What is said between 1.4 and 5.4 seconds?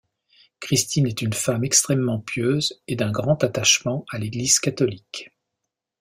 extrêmement pieuse et d'un grand attachement à l'Église catholique.